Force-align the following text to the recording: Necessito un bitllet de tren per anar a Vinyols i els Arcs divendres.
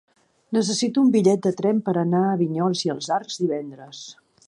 Necessito 0.55 1.03
un 1.07 1.11
bitllet 1.17 1.45
de 1.49 1.53
tren 1.61 1.83
per 1.91 1.95
anar 2.05 2.25
a 2.31 2.35
Vinyols 2.43 2.85
i 2.89 2.95
els 2.97 3.15
Arcs 3.19 3.43
divendres. 3.45 4.05